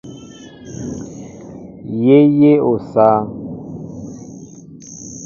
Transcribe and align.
Yé 2.03 2.17
yéʼ 2.39 2.61
osááŋ. 2.71 3.23